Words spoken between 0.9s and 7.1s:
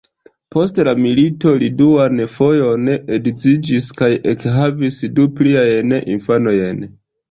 milito li duan fojon edziĝis kaj ekhavis du pliajn infanojn.